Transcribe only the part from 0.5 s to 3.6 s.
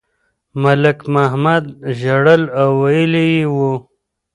ملک محمد ژړل او ویلي یې